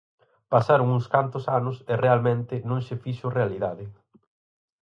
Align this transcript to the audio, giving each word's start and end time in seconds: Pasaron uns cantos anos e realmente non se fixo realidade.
Pasaron 0.53 0.87
uns 0.97 1.07
cantos 1.15 1.45
anos 1.59 1.77
e 1.91 1.93
realmente 2.05 2.55
non 2.69 2.79
se 2.87 2.95
fixo 3.03 3.27
realidade. 3.37 3.85